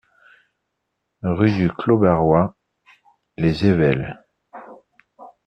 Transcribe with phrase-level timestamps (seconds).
[1.21, 2.55] Rue du Clos Barrois,
[3.37, 4.25] Les Ayvelles